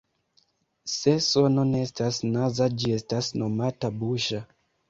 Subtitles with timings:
[0.93, 4.43] Se sono ne estas naza, ĝi estas nomata "buŝa.